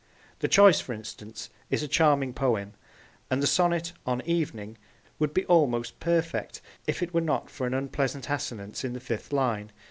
[0.39, 2.73] The Choice, for instance, is a charming poem,
[3.29, 4.79] and the sonnet on Evening
[5.19, 9.31] would be almost perfect if it were not for an unpleasant assonance in the fifth
[9.31, 9.71] line.